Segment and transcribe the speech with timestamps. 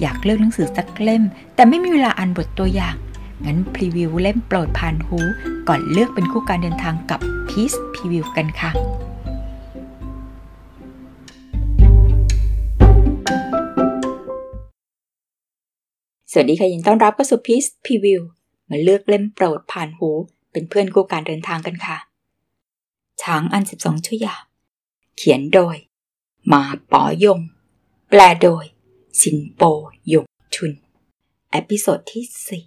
[0.00, 1.22] อยากเลือกหนังสือสักเล่ม
[1.54, 2.96] แต่ไม่มีเวลาอ่านบทตัวอย่าง
[3.44, 5.18] งั้นพรีวิวเล่มโปรดผ่านหู
[5.68, 8.70] ก่อนเลือกเป็นคู่การเดินทางกับพีซพรีวิวกันค่ะ
[16.32, 18.20] สวัสดีค่ะยินต้อนรับเข้าสู่พีซพรีวิว
[18.68, 20.08] มาเลือกเล่มโปรดผ่านหู
[20.52, 21.96] เป็นเพื่อนคู่การเดินทางกันค่ะ
[23.22, 24.34] ช้างอัน 12 ชั่วยา
[25.16, 25.76] เขียนโดย
[26.52, 26.62] หม่า
[26.92, 27.40] ป๋อยง
[28.10, 28.64] แปลโดย
[29.22, 29.62] สินโป
[30.08, 30.72] หยงชุน
[31.50, 32.64] episode ที่สี่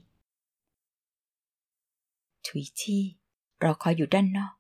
[2.46, 3.04] ทุยชี่
[3.64, 4.54] รอคอยอยู่ด้านนอก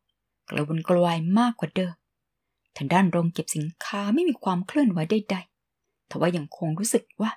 [0.49, 1.95] กระวนกระวายมากกว่าเดิม
[2.77, 7.31] ทางด้านโรงเก็บสินค้าไม่มีความเคลื่อนไหวใดๆทว่ายังคงรู้สึกว่า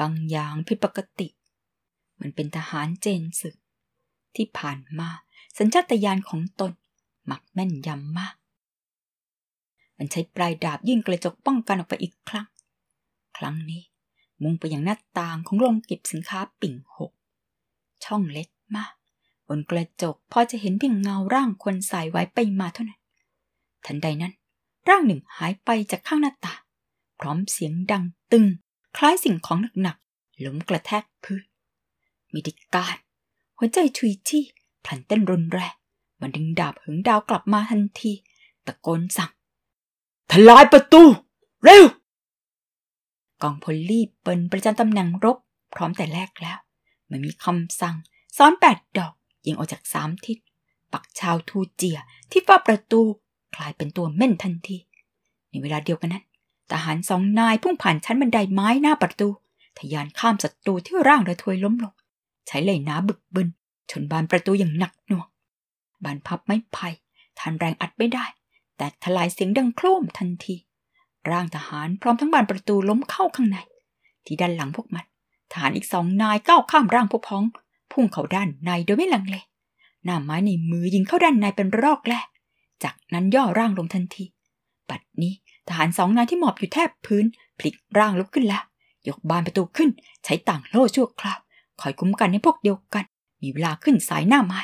[0.00, 1.28] บางอย่างผิดปกติ
[2.20, 3.56] มันเป็นทหารเจนศึก
[4.36, 5.08] ที่ผ่านมา
[5.58, 6.72] สัญชาตญาณของตน
[7.26, 8.34] หมักแม่นยำมาก
[9.98, 12.46] มันใช้ปลายดาบยื่นกระจกป้องกันออกไปอีกครั้ง
[13.36, 13.82] ครั้งนี้
[14.42, 17.12] มุ่งไปยังหน้าต่างของโรงเก็บสินค้าปิ่งหก
[18.04, 18.92] ช่องเล็กมาก
[19.48, 23.00] บนกระจกพอจะเห็นเพียงเงาร่างคนสายไว้ไปมาเท่านั้น
[23.86, 24.32] ทันใดนั้น
[24.88, 26.60] ร่างหนึ่งหายไปจากข้างหน้าต่าง
[27.20, 28.46] พร้อมเสียงดังตึง
[28.96, 31.44] คล้ายสิ่งของหนักๆล้มกระแทกพื้น
[32.32, 32.96] มีดิการ
[33.56, 34.42] หัวใจชุยที่
[34.84, 35.74] พลันเต้นรุนแรง
[36.20, 38.12] มันดึงดาบหึงดาวกลับมาทันที
[38.66, 39.30] ตะโกนสั่ง
[40.30, 41.02] ทลายประตู
[41.64, 41.84] เร็ว
[43.42, 45.36] กองพลรีบเปินประจำตำแหน่งรบ
[45.74, 46.58] พร้อมแต่แรกแล้ว
[47.10, 47.96] มันมีคำสั่ง
[48.36, 49.12] ซ้อนแปดดอก
[49.46, 50.38] ยิงออกจากสามทิศ
[50.92, 51.98] ปักชาวทูเจีย
[52.30, 53.00] ที่ฝ้าประตู
[53.56, 54.76] กลายเป็นตัวเม่นทันที
[55.50, 56.24] ในเวลาเดียวกันนั้น
[56.70, 59.28] ทหารสองนายพุ่งผ่านชั้นบันไดไม้หน้าประตู
[59.78, 61.94] ทะยานข้ามศัตรูที่ร่างระทวยล้มลง
[62.46, 63.48] ใช้เลยน้าบึกบึน
[63.90, 65.28] ชนบานประตูอย่างหนักหน่วง
[66.04, 66.88] บานพับไม้ไผ่
[67.38, 68.24] ทันแรงอัดไม่ได้
[68.76, 70.56] แต่ทลายเสียงดังโครมทันที
[71.30, 73.58] ร่างทหารพร้อมทั้งบานประตูล้มเข้าข้างใน
[74.26, 75.04] ที่ด้านหลังพวกมัน
[75.52, 77.44] ทหารอีกสองนายก้าวข้ามร่างพวกพ้อง
[77.92, 79.36] พุ่งเข้าด้านในโดยไม่ลังเล
[80.04, 82.26] หน้าไม้ในมือยิงเข้าด้านในเป็นรอกแรก
[82.84, 84.24] จากนั้นย่อร่างลงทันที
[84.88, 85.32] บัดนี้
[85.68, 87.24] ทหารสองนายที่หมอบอยู่แทบพื้น
[87.58, 88.62] พลิกร่างลุกขึ้นแล้ว
[89.08, 89.90] ยกบานประตูขึ้น
[90.24, 91.38] ใช้ต่างโล่ชั่วคราว
[91.80, 93.04] คอยคุ้มกันให้พวกเดียวกัน
[93.42, 94.60] มีเวลาขึ้นสายหน้าไม้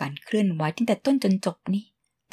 [0.00, 1.84] การเคลื่อนไหวตั้งแต่ต้นจนจบนี้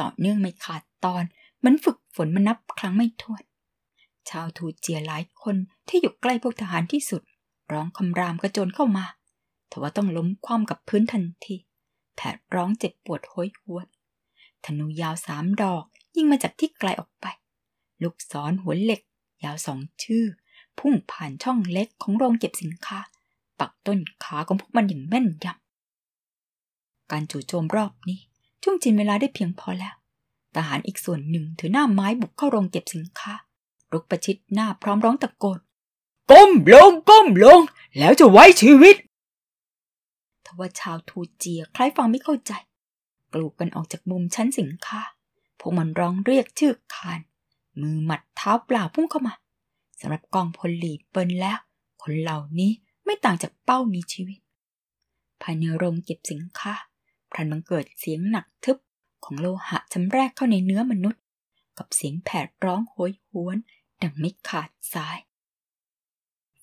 [0.01, 1.23] ต่อเนื่องไม่ขาดตอน
[1.65, 3.43] มันฝึกฝนมานับครั้งไม่ถ้วน
[4.29, 5.55] ชาวทูเจียหลายคน
[5.87, 7.21] ที่อยู่ใกล้พวกทหารที่สุด
[7.71, 9.05] ร้องคำรามกระโจนเข้ามา
[9.69, 11.55] แต่ว่าต้องล้มคว่ำกับพื้นทันที
[12.15, 13.87] แผดร้องเจ็บปวดโหยหวน
[14.65, 15.83] ธนูยาวสามดอก
[16.15, 17.25] ยิงมาจากที่ไกลออกไป
[18.01, 19.01] ลูกศรหัวเหล็ก
[19.43, 20.25] ยาวสองชื่อ
[20.79, 22.99] พุ่งผ่านช่องเล็กของโรงเก็บสินค้า
[23.59, 28.19] ปักต้นขาของพวกมันอย่างแม่นยำการจู่โจมรอบนี้
[28.63, 29.95] ช่วงจินเวลาได้เพียงพอแล้ว
[30.55, 33.33] ทหารอีกส่วนหนึ่งถือหน้าไม้บุกเข้าโรงเก็บสินค้า
[33.91, 35.59] รุกประชิดหน้าพร้อมร้องตะโกน
[36.31, 37.59] ก้มลงก้มลง
[37.97, 38.95] แล้วจะไว้ชีวิต
[40.45, 42.51] ทว่าชาวทูเจียคล้ายฟังไม่เข้าใจ
[43.33, 45.01] กลูกกันออกจากมุมชั้นสินค้า
[45.59, 47.19] พวกมันร้องเรียกชื่อคาน
[47.81, 49.33] มือหมัดเท้าเปล่าพุ่งเข้ามา
[49.99, 51.59] สำหรับกองพลหลีเปิลแล้ว
[52.01, 52.71] คนเหล่านี้
[53.05, 54.39] ไม่ต่างจากเป้ามีชีวิต
[55.41, 56.73] ภายในโรงเก็บสินค้า
[57.31, 58.77] พลันบังเกิดเสียงหนักทึบ
[59.25, 61.21] ของโลหะชำแรกเข้าในเนื้อมนุษย์
[61.77, 63.57] กับเสียงแผดร้องโหยหวน
[64.01, 65.19] ดังไม่ขาดสาย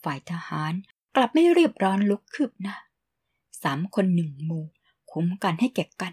[0.02, 0.72] ฝ่ายทหาร
[1.16, 2.76] กลับไม่เรียบร้อนลุกคืบหน้า
[3.62, 4.66] สามคนหนึ่งหมู่
[5.10, 6.12] คุ้มกันให้แก่กัน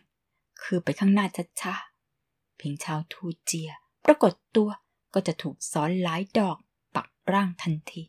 [0.63, 1.25] คือไปข้างหน้า
[1.61, 3.71] ช้าๆเพียงชาวทูเจีย
[4.05, 4.69] ปรากฏตัว
[5.13, 6.57] ก็จะถูกซ้อนหลายดอก
[6.95, 8.03] ปักร่างทันที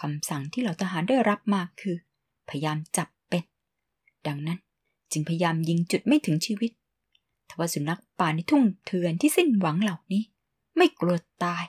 [0.00, 1.96] คำสั่งที่เหล่าทหารได้รับมาคือ
[2.48, 3.44] พยายามจับเป็น
[4.26, 4.58] ดังนั้น
[5.12, 6.70] จึงพยายามยิงจุดไม่ถึงชีวิต
[7.48, 10.22] ทว่าสุนัขป่าในทุ่งเถื่อนที่สิ้นหวังเหล่านี้
[10.76, 11.64] ไม่กลัวตาย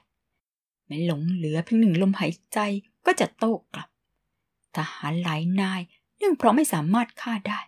[0.85, 2.59] แม้หลงเหลือเพียงหนึ่งลมหายใจ
[3.05, 3.89] ก็จะโต้กลับ
[4.75, 5.81] ทหารหลายนาย
[6.17, 7.59] เนื่องเพราะไม่สามารถฆ่าได้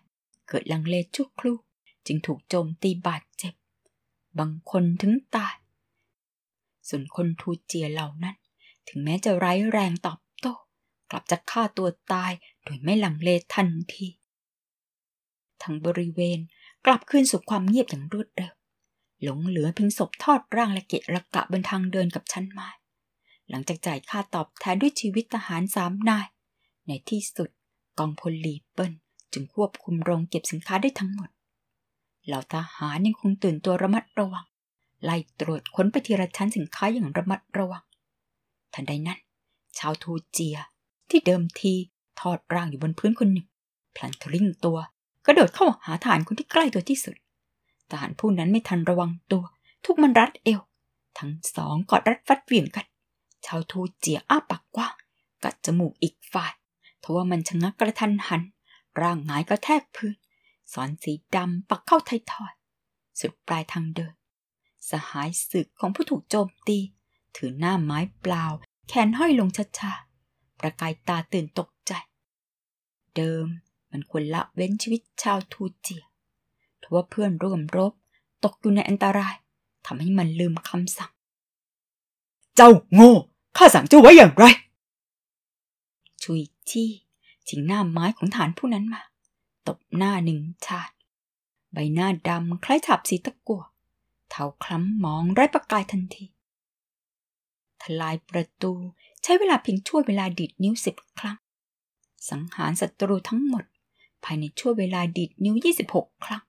[0.47, 1.57] เกิดลังเลชั่วครู่
[2.06, 3.53] จึงถูกโจมตีบาดเจ็บ
[4.40, 5.56] บางคนถึงตาย
[6.88, 8.35] ส่วนคนทูเจียเหล่านั้น
[8.87, 10.53] ถึงแม้จะไร้แรงตอบโต้
[11.09, 12.32] กลับจะฆ่าตัวตาย
[12.64, 14.08] โดยไม่ลังเลทันที
[15.61, 16.40] ทั้งบริเวณ
[16.85, 18.53] กลับคืนสู่ความเงียบอย่างรวดเร็ว
[19.24, 22.70] หลงเหลือเพียงศพทอดร่างและเกะระกะบนทางเดินกับชั้นไม้
[23.50, 26.28] หลังจากจ่ายค่าตอบแทนด้วยชีวิตทหารสามนาย
[26.88, 27.50] ในที่สุด
[28.00, 28.94] กองพลลีเปิล
[29.34, 31.29] จึงควบคุมโรงเก็บสินค้าได้ทั้งหมด
[32.26, 34.46] เหล่าทหารยังคงตื่นตัวระมัดระวัง
[35.03, 37.84] ไล่ตรวจค้นไปทีละชั้นสินค้าอย่างระมัดระวัง
[38.73, 39.20] ทันใดนั้น
[39.78, 40.58] ชาวทูเจีย
[41.09, 41.73] ที่เดิมที
[42.20, 43.47] ทอดร่างอยู่บนพื้นคนหนึ่ง
[43.96, 44.78] พลันทริ่งตัว
[45.28, 47.16] กระโดดเข้าหาทหารคนที่ใกล้ตัวที่สุด
[47.91, 49.44] ทหารผู้นั้นไม่ทันระวังตัว
[49.85, 50.62] ทุกมันรัดเอว
[51.20, 52.85] ทั้งสองกอดรัดฟัดเหวี่ยงกัน
[53.46, 54.96] ชาวทูเจียอ้าปากกว้าง
[55.44, 56.53] กัดจมูกอีกฝ่าย
[57.03, 58.41] ทว่ามันชะงักกระทันหัน
[59.02, 60.16] ร่างหงายกระแทกพื้น
[60.74, 62.53] สอนสีดำปักเข้าไทยทอย
[63.20, 64.14] สุดปลายทางเดิน
[64.90, 66.80] สหายศึกของผู้ถูกโจมตี
[67.35, 68.46] ถือหน้าไม้เปล่า
[68.88, 69.50] แขนห้อยลง
[69.80, 71.91] ช้าๆประกายตาตื่นตกใจ
[73.16, 73.47] เดิม
[73.91, 76.03] มันควรละเว้นชีวิตชาวทูเจีย
[76.81, 77.93] ทว่าเพื่อนร่วมรบ
[78.43, 79.35] ตกอยู่ในอันตราย
[79.85, 81.11] ทำให้มันลืมคำสั่ง
[82.55, 83.13] เจ้าโง่
[83.57, 84.45] ข้าสั่งเจ้าไว้อย่างไร
[86.23, 86.89] ชุยจี้
[87.47, 89.01] ชิงหน้าไม้ของฐานผู้นั้นมา
[89.67, 90.93] ตบหน้าหนึ่งชาติ
[91.73, 93.63] ใบหน้าดำคล้ายฉาบสีตะกั่ว
[94.29, 96.25] เท้าคล้ำมองไร้ประกายทันที
[97.81, 98.72] ทลายประตู
[99.23, 101.37] ใช้เวลาเพียงชั่วเวลาดีดนิ้วสิบครั้ง
[102.29, 103.63] สังหารศัตรูทั้งหมด
[104.23, 105.55] ภายในช่วงเวลาดีดนิ้ว
[105.90, 106.43] 26 ครั้ง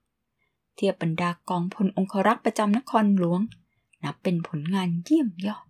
[0.75, 3.41] เทียบบรรดากองพลองครักษ์ประจำนครหลวง
[4.03, 5.65] นับเป็นผลงานเยี่ยมยอด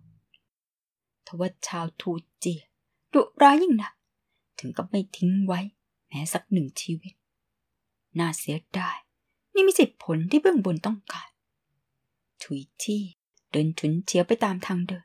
[1.26, 2.62] ทว่าชาวทูเจีย
[3.12, 3.94] ดุร้ายยิ่งนัก
[4.58, 5.60] ถึงกับไม่ทิ้งไว้
[6.08, 7.12] แม้สักหนึ่งชีวิต
[8.18, 8.96] น่าเสียดาย
[9.54, 11.28] นี่ไม่ใช่ผลที่เบื้องบนต้องการ
[12.42, 13.00] ถุยที่
[13.50, 15.04] เดินฉุนเฉียวไปตามทางเดิน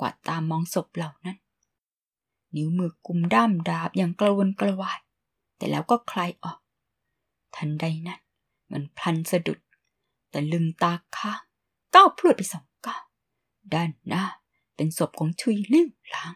[0.00, 1.38] กวาดตามมองศพเหล่านั้น
[2.56, 4.98] นิ้วมือกุมด้ามดาบอย่างกระวนกระวาย
[5.64, 6.58] แต่แล้วก็คลายออก
[7.56, 8.20] ทันใดนั้น
[8.72, 9.60] มันพลันสะดุด
[10.30, 11.40] แต่ลึงตาค้าง
[11.94, 13.04] ก้าวพลวดไปสองก้าว
[13.74, 14.24] ด้านหน้า
[14.76, 16.34] เป็นศพของชุยลิ้วหลาง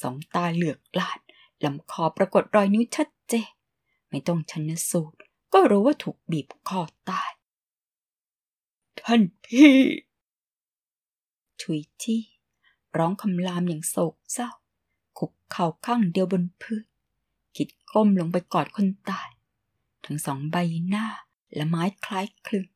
[0.00, 1.18] สองตาเหลือกลาด
[1.64, 3.50] ลำคอปรากฏรอยนิ้วชัดเจน
[4.10, 5.18] ไม่ต้องชันสูตร
[5.52, 7.30] ก็รู้ว่าถูกบีบคอตาย
[9.00, 9.74] ท่านพี่
[11.60, 12.22] ชุยที่
[12.96, 14.50] ร้องคำรามอย่างโศกเศร้า
[15.18, 16.84] คุกเข่าข้างเดียวบนพื้น
[17.56, 19.28] คิดก้มลงไปกอดคนตาย
[20.04, 20.56] ทั้งสองใบ
[20.88, 21.06] หน้า
[21.54, 22.66] และไม้คล้ายคลึง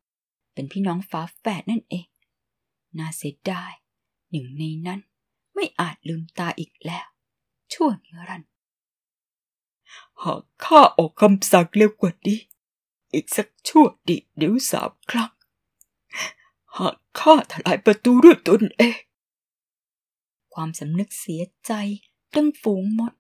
[0.53, 2.07] เป็นพี่น้องฝาแฝดนั่นเอง
[2.99, 3.73] น่าเสียดาย
[4.31, 5.01] หนึ่งในนั้น
[5.55, 7.07] ไม่อาจลืมตาอีกแล้ว
[7.73, 8.51] ชั่วนิรันดร์
[10.23, 12.41] หากข้าออกคำสั่งเร็วกว่านี้
[13.13, 15.33] อีกสักชั่วดิเดี๋ยวสามครั้ง
[16.77, 18.99] หากข้าทลายประตูด้วยตนเอง
[20.55, 21.73] ความสำนึกเสียใจ
[22.35, 23.13] ดังฝูงมด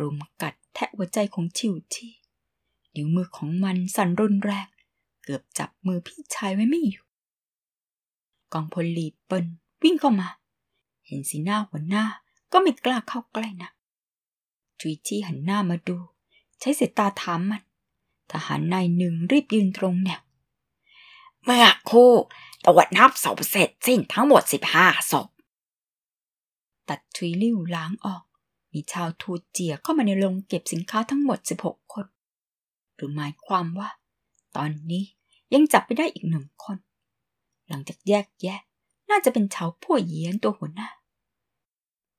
[0.00, 2.12] รุมกัด แทะหัวใจของชิวที่
[2.94, 4.68] นิ้วมือของมันสั่นรุนแรง
[5.22, 7.04] เกือบจับมือพี่ชายไว้ไม่อยู่
[8.52, 9.46] กองพลลีเปิล
[9.82, 10.28] วิ่งเข้ามา
[11.06, 12.04] เห็นสีหน้าหัวหน้า
[12.52, 13.70] ก็ไม่กล้าเข้าใกล้นะ
[14.80, 15.96] จุยจี้หันหน้ามาดู
[16.60, 17.62] ใช้สายตาถามมัน
[18.32, 20.20] ทหารนายหนึ่งรีบยืนตรงแนว
[21.44, 22.12] เมื่อคู่
[22.64, 25.28] ตรวจนับศพเสร็จสิ้นทั้งหมดสิบห้าศพ
[26.88, 28.24] ตัดทุยลิ้วล้างออก
[28.74, 32.06] มีชาวทูเจียเข้ามาในโรงเก็บสินค้าทั้งหมด 16 คน
[32.94, 33.88] หรือหมายความว่า
[34.56, 35.04] ตอนนี้
[35.54, 36.76] ยังจับไปได้อีกหนึ่งคน
[37.68, 38.60] หลังจากแยกแยะ
[39.10, 40.88] น่าจะเป็นชาวผู้เหยียนตัวหัวหน้า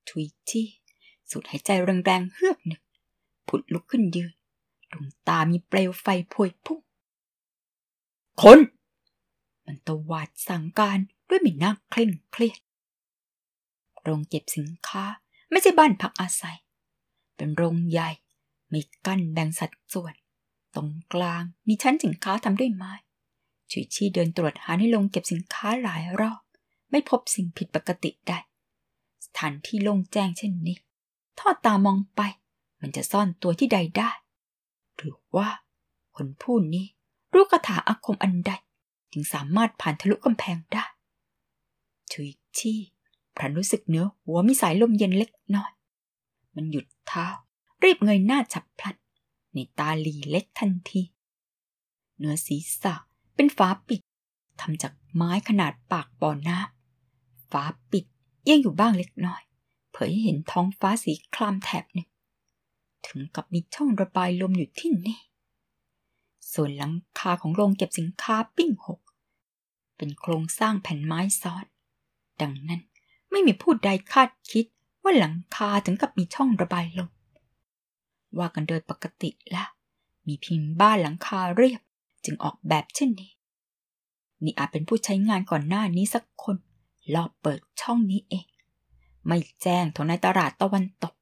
[0.09, 0.67] ทุยที่
[1.29, 1.69] สูดหายใจ
[2.05, 2.81] แรงๆเฮือกหนึ่ง
[3.47, 4.33] ผุดลุกขึ้นยืน
[4.91, 6.79] ดวงตามีเปลวไฟพวยพุ่ง
[8.41, 8.59] คน
[9.65, 10.97] มันตวาดสั่งการ
[11.27, 12.59] ด้วยใบหน้าเคร่งเครียด
[14.01, 15.03] โรงเก็บสินค้า
[15.55, 16.57] ไม่ใช่บ้านพักอาศัย
[17.35, 18.09] เป็นโรงใหญ่
[18.73, 20.13] มีกั้นแบ่งสัดส่วน
[20.75, 22.93] ตรงกลางมีชั้นสินค้าทำด้วยไม้
[23.71, 26.41] ชุยชี่เดินตรวจหาในโรงเก็บสินค้าหลายรอบ
[26.91, 28.33] ไม่พบสิ่งผิดปกติใด
[29.25, 30.77] สถานที่โล่งแจ้งเช่นนี้
[31.39, 32.21] ทอดตามองไป
[32.81, 34.11] มันจะซ่อนตัวที่ใดได้
[34.95, 35.49] หรือว่า
[36.15, 36.85] คนผู้นี้
[37.33, 38.51] รู้คาถาอาคมอันใด
[39.11, 40.85] จึงสามารถผ่านทะลุกำแพงได้
[42.11, 42.79] ชุยชี่
[43.37, 45.71] พรันรู้สึกเนื้อหัวมีสายลมเย็นเล็กน้อย
[46.55, 47.25] มันหยุดเท้า
[47.83, 48.95] รีบเงยหน้าฉับพลัน
[49.53, 51.01] ในตาลีเล็กทันที
[52.17, 52.95] เนื้อศีรษะ
[53.35, 54.01] เป็นฝาปิด
[54.61, 58.05] ทำจากไม้ขนาดปากบ่อน้ำฝาปิด
[58.43, 59.41] เอียงอยู่บ้างเล็กน้อย
[59.91, 62.09] เผยให้เห็นท้องฟ้าสีคลามแถบหนึ่ง
[63.07, 65.19] ถึงกับมีช่องระบายลมอยู่ที่นี่
[66.53, 68.99] ส่วนหลังคาของโรงเก็บสินค้าปิ้งหก
[69.97, 71.65] เป็นโครงสร้างแผ่นไม้ซ้อน
[72.41, 72.81] ดังนั้น
[73.35, 74.65] ไม่มีผู้ใดคาดคิด
[75.03, 77.09] ว่าหลังคาถึงกับมีช่องระบายลม
[78.37, 79.69] ว่ากันโดยปกติแล้ว
[80.27, 81.81] มีเพียงบ้านหลังคาเรียบ
[82.25, 83.31] จึงออกแบบเช่นนี้
[84.43, 86.57] นี่อาจเป็นผู้ใช้งานก่อนหน้านี้สักคน
[87.15, 88.45] ลอบเปิดช่องนี้เอง
[89.27, 91.13] ไม่แจ้งทางในตลาดตะวันตก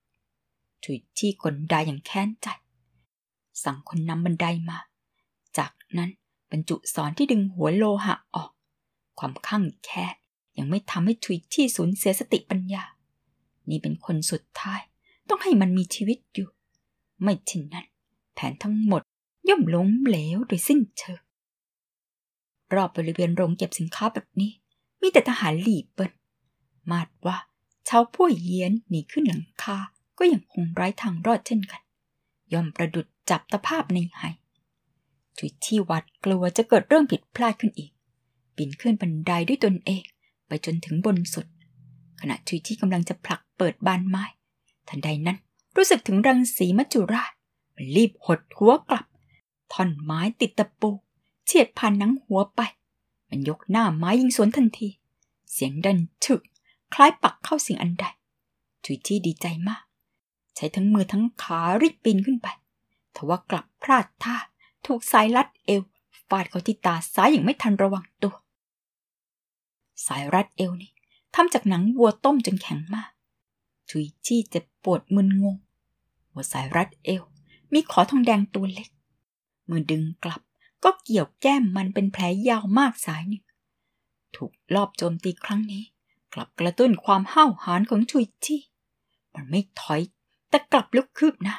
[0.84, 2.48] ถุยที่กลดาอย่างแค้นใจ
[3.64, 4.78] สั่งคนนำบันไดมา
[5.58, 6.10] จากนั้น
[6.52, 8.52] บรรจุสอนที่ดึงหัวโลหะออก
[9.20, 10.16] ความข้างแค้น
[10.58, 12.84] ยังไม่ทำให้ทุยที่สูญเสียสติปัญญา
[13.70, 14.82] นี่เป็นคนสุดท้าย
[15.30, 16.50] ต้องให้มันมีชีวิตอยู่
[17.22, 17.86] ไม่เช่นนั้น
[18.34, 19.02] แผนทั้งหมด
[19.50, 21.22] ย่อมล้มเหลวโดยสิ้นเชิง
[22.74, 24.52] รอบบริเวณโรงเก็บสินค้าแบบนี้
[25.02, 26.12] มีแต่ทหารหลีเปิล
[26.92, 27.38] มาดว่า
[27.90, 29.78] ชาวผู้เยียนหนีขึ้นหลังคา
[30.18, 31.82] ก็ยังคงไร้ทางรอดเช่นกัน
[32.54, 34.22] ย่อมประดุดจับตะภาพในไห
[35.40, 37.92] จุยที่วัดกลัวจะเกิดเรื่องผิดพลาดขึ้นอีก
[38.56, 40.04] ปีนขึ้นบันไดด้วยตนเอง
[40.48, 41.46] ไปจนถึงบนสุด
[42.22, 44.24] ขณะจุยที่กำลังจะผลักเปิดบานไม้
[44.90, 45.38] ทันใดนั้น
[45.76, 47.32] รู้สึกถึงรังสีมัจจุราช
[47.76, 49.06] มันรีบหดหัวกลับ
[49.74, 50.90] ท่อนไม้ติดตะปู
[51.46, 52.62] เฉียดผ่านหนังหัวไป
[53.30, 54.90] มันยกหน้าไม้ยิงสวนทันที
[55.52, 56.42] เสียงดันฉึก
[56.94, 58.06] คล้ายปักเข้าสิ่งอันใด
[58.86, 59.84] จุยที่ดีใจมาก
[60.56, 62.48] ใช้ทั้งมือทั้งขารีบปีนขึ้นไป
[63.16, 64.36] ทว่ากลับพลาดท่า
[64.86, 65.82] ถูกสายรัดเอว
[66.30, 68.34] ฟาดเข้าที่ตาซ้ายอย่างไม่ทันระวังตัว
[70.08, 70.92] สายรัดเอวนี่
[71.36, 73.12] ทำจากหนังวัวต้มจนแข็งมาก
[73.90, 75.58] จุยจี้เจ็บปวดมึนงง
[76.32, 77.24] หัวสายรัดเอว
[77.74, 78.90] มีขอทองแดงตัวเล็ก
[79.70, 80.42] มือดึงกลับ
[80.84, 83.44] ก็เกี่ยวแก้มมันเป็นแผลยาวมากสายหนึ่ง
[84.36, 85.84] ถูกลอบโจมตีครั้งนี้
[86.34, 88.62] กลับกระตุ้นความห้าวหาญของชุยจี้
[89.34, 90.02] มันไม่ถอย
[90.50, 91.58] แต่กลับลุกคืบหน้า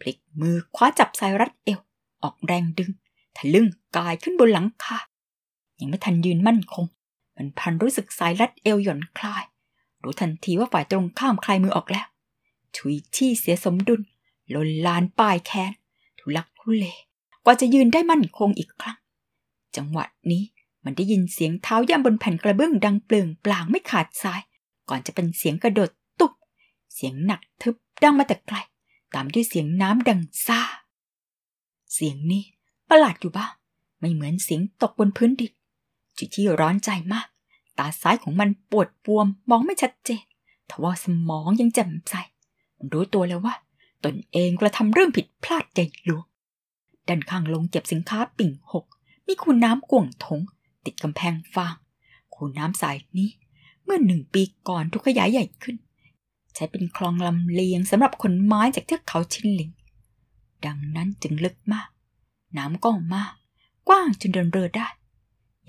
[0.00, 1.80] พลิกมือคว้าจับสายรัดเอว
[2.22, 2.90] ออกแรงดึง
[3.36, 3.66] ทะลึ่ง
[3.96, 4.98] กายขึ้นบนหลังคา
[5.80, 6.86] ยังไม่ทันยืนมั่นคง
[7.36, 9.44] มันพันรู้สึกสายรัดเอวหย่อนคลาย
[10.02, 12.06] รู้ทันทีว่าฝ่ายตรงข้ามคลายมือออกแล้ว
[12.76, 14.00] ชุยชี่เสียสมดุล
[14.54, 15.72] ลนลานป้ายแค้น
[16.18, 16.84] ทุลักทุเล
[17.44, 18.98] กว่าจะยืนได้มั่นคงอีกครั้ง
[19.76, 20.42] จังหวะนี้
[20.84, 24.40] มันได้ยินเสียงเท้าย่ำบนแผ่นกระเบื้องดังเปลืองปลางไม่ขาดสาย
[24.88, 26.32] ก่อนจะเป็นเสียงกระโดดตุบ
[26.94, 28.56] เสียงหนักทึบดังมาแต่ไกล
[29.14, 30.60] ตามด้วยเสียงน้ำดังซ่า
[31.94, 32.44] เสียงนี้
[32.88, 33.52] ประหลาดอยู่บ้าง
[34.00, 35.52] ไม่เหมือนเสียงตกบนพื้นดิน
[36.18, 37.26] จิที่ร้อนใจมาก
[37.78, 40.24] ตาซ้ายของมันปวดบวมมองไม่ชัดเจน
[40.70, 42.14] ทว่าสมองยังแจ่มใส
[42.78, 43.54] มันรู้ตัวแล้วว่า
[44.04, 46.24] ตนเองกระทำเรื่องผิดพลาดใหญ่หลวง
[47.08, 48.84] ด้านข้างลงเก็บสินค้าปิ่งหก
[49.26, 50.40] มีคูน้ำกวงถง
[50.84, 51.74] ติดกำแพงฟาง
[52.34, 53.30] คูน้ำสายนี้
[53.84, 55.76] เมื่อหนึ่งปีก่อนทุกขยายใหญ่ขึ้น
[56.54, 59.70] ใช้เป็นคลองลำเลียงสำหรับขนไม้จากเทือกเขาชินหลิง
[60.66, 61.88] ดังนั้นจึงลึกมาก
[62.56, 63.32] น้ำก็มาก
[63.88, 64.88] กว้างจนเดินเรือได้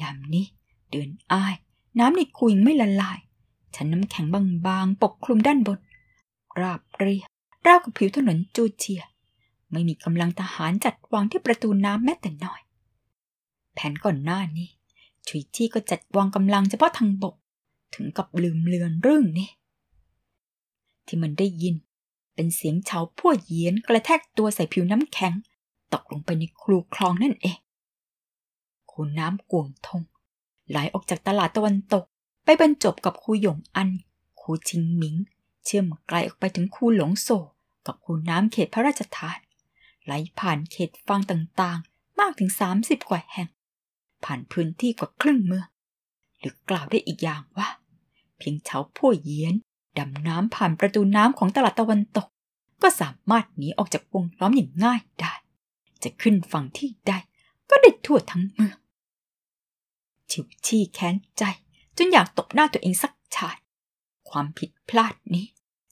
[0.02, 0.46] ยามนี้
[0.92, 1.56] เดือนอ้าย
[2.00, 3.20] น้ำในคูยังไม่ละลาย
[3.76, 4.26] ชั้นน้ำแข็ง
[4.68, 5.80] บางๆ ปกคลุมด้านบน
[6.62, 7.30] ราบเรียบ
[7.68, 9.04] ราวกับผิวถนนจูเจีย
[9.72, 12.62] ไม่มีกำลังทหารจัดวางที่ประตูน้ำแม้แต่น้อย
[13.74, 14.70] แผนก่อนหน้านี้
[15.28, 17.36] ชุยจี้ก็จัดวางกำลังเฉพาะทางบก
[17.96, 19.50] ถึงกับลืมเลือนเรื่องนี้
[21.06, 21.76] ที่มันได้ยิน
[22.36, 25.34] เป็นเสียงเฉาพั่วเยียนกระแทกตัวใส่ผิวน้ำแข็ง
[25.94, 27.58] ตกลงไปในครูคลองนั่นเอง
[28.96, 30.02] คูน้ำกวงทง
[30.70, 32.04] ไหลออกจากตลาดตะวันตก
[32.44, 33.90] ไปบรรจบกับคูหยงอัน
[34.42, 35.16] คูชิงหมิง
[35.66, 37.30] เชื่อมไกลออกไปถึงคูหลงโซ
[37.86, 39.38] กับคูน้ำเขตพระราชทาน
[40.04, 43.48] ไหลผ่านเขตฟังต่างๆ มากถึง 30 กว่าแห่ง
[44.24, 45.68] ผ่านพื้นที่กว่าครึ่งเมือง
[46.40, 47.70] หรือกล่าวได้อีกอย่างว่า
[48.38, 49.56] เพียงเฉาพ่วเยียน
[49.98, 52.28] ดำน้ำผ่านประตูน้ำของตลาดตะวันตก
[52.82, 55.34] ก็สามารถหนีออกจากวงล้อมอย่างง่ายได้
[56.04, 57.12] จะขึ้นฝั่งที่ใด
[57.70, 58.78] ก็ได้ทั่วทั้งเมือง
[60.32, 61.44] ชิวชี่แค้นใจ
[61.98, 63.62] จนอยากตบหน้าตัวเองสักชาติ
[64.30, 65.46] ความผิดพลาดนี้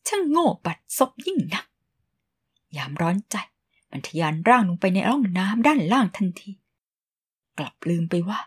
[0.08, 1.66] ช่างโง่บัดซบยิ่งนัก
[2.78, 3.36] ยามร้อนใจ
[3.92, 6.52] มันทยานร่างลงไปในร่องน้ำด้านล่างทันที
[7.58, 8.40] กลับลืมไปว่า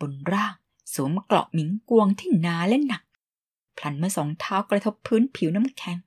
[0.00, 0.54] บนร่าง
[0.94, 3.02] สวมเกราะหมิงกวงที่หนาและหนัก
[3.76, 5.98] พลันเมื่อสองเท้ากระทบพื้นผิวน้ำแข็ง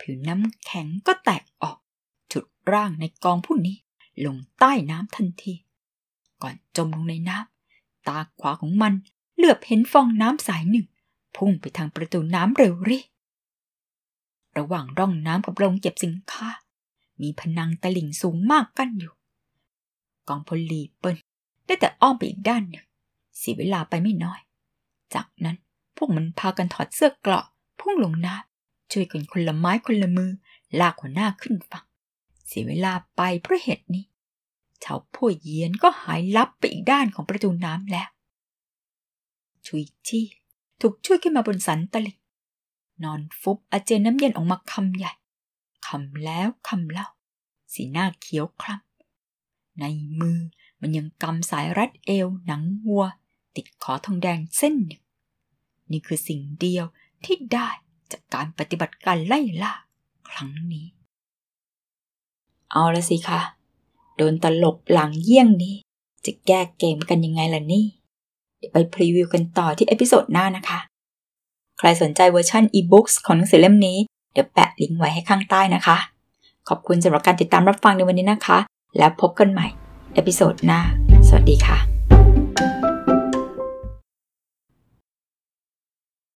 [0.00, 1.78] ผิวน้ำแข็งก็แตกออก
[2.32, 3.76] จุดร่างในกองผู้นี้
[4.24, 5.54] ลงใต้น้ำทันที
[6.42, 7.57] ก่อนจมลงในน้ำ
[8.08, 8.92] ตาขวาของมัน
[9.36, 10.86] เหลือบเห็นฟองน้ำสายหนึ่ง
[11.36, 12.98] พุ่งไปทางประตูน้ำเร็วรี
[14.58, 16.48] ระหว่างร่องน้ำกับโรงเก็บสินค้า
[17.22, 19.14] มีพนังตลิ่งสูงมากกั้นอยู่
[20.28, 21.16] กองพลลีเปิล
[21.66, 22.84] ได้แต่อ้อมไปอีกด้านหนึ่ง
[23.38, 24.40] เสียเวลาไปไม่น้อย
[25.14, 25.56] จากนั้น
[25.96, 27.44] พวกมันพากันถอดเสื้อเกราะ
[27.80, 30.30] พุ่งลงน้ำช่วยกันคนละไม้คนละมือ
[30.80, 31.84] ลากหัวหน้าขึ้นฝั่ง
[32.46, 34.04] เสียเวลาไปเพราะเหตุนี้
[34.84, 38.08] ชาวผู้เยียนก็หายลับไปอีกด้านของประตูน้ำแล้ว
[39.66, 40.26] ชุยจี้
[40.80, 42.18] ถูกช่วยขึ้นมาบนสันตลิ่ง
[43.04, 45.12] นอนฟุบอาเจนน้ำเย็นออกมาคำใหญ่
[45.86, 47.08] คำแล้วคำเล่า
[47.72, 49.84] สีหน้าเขียวคล้ำใน
[50.20, 50.38] มือ
[50.80, 53.04] มันยังกำสายรัดเอวหนังวัว
[53.56, 55.02] ติดขอทองแดงเส้นหนึ่ง
[55.90, 56.84] นี่คือสิ่งเดียว
[57.24, 57.68] ที่ได้
[58.12, 59.72] จากการปฏิบัติการไล่ล่า
[60.28, 60.86] ครั้งนี้
[62.72, 63.40] เอาละสิคะ
[64.18, 65.74] โดนตลบหลังเยี่ยงนี้
[66.24, 67.84] จะแก้เกมกันยังไงล่ะนี่
[68.58, 70.78] เดี๋ยวไป preview กันต่อที่ episode หน้านะคะ
[71.78, 73.98] ใครสนใจเวอร์ชันอีบุ๊กของหนังสือเล่มนี้
[74.32, 75.96] เดี๋ยวแปะลิงก์ไว้ให้ข้างใต้นะคะ
[76.68, 78.58] ขอบคุณสำหรับการติดตามรับฟังในวันนี้นะคะ
[78.98, 79.66] แล้วพบกันใหม่
[80.14, 80.80] เอพิโซดหน้า
[81.28, 81.97] สวัสดีค่ะ